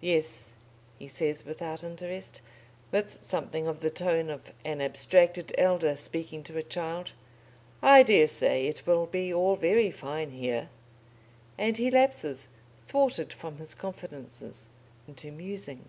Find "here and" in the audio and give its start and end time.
10.32-11.76